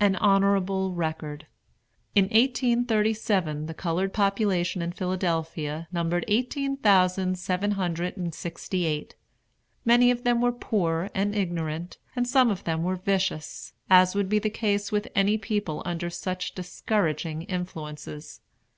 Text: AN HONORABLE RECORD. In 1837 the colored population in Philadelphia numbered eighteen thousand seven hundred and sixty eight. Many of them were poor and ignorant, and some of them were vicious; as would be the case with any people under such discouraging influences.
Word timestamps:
AN 0.00 0.14
HONORABLE 0.16 0.94
RECORD. 0.94 1.46
In 2.14 2.24
1837 2.24 3.66
the 3.66 3.74
colored 3.74 4.14
population 4.14 4.80
in 4.80 4.92
Philadelphia 4.92 5.88
numbered 5.92 6.24
eighteen 6.26 6.78
thousand 6.78 7.38
seven 7.38 7.72
hundred 7.72 8.16
and 8.16 8.32
sixty 8.34 8.86
eight. 8.86 9.14
Many 9.84 10.10
of 10.10 10.24
them 10.24 10.40
were 10.40 10.52
poor 10.52 11.10
and 11.14 11.34
ignorant, 11.34 11.98
and 12.16 12.26
some 12.26 12.50
of 12.50 12.64
them 12.64 12.82
were 12.82 12.96
vicious; 12.96 13.74
as 13.90 14.14
would 14.14 14.30
be 14.30 14.38
the 14.38 14.48
case 14.48 14.90
with 14.90 15.06
any 15.14 15.36
people 15.36 15.82
under 15.84 16.08
such 16.08 16.54
discouraging 16.54 17.42
influences. 17.42 18.40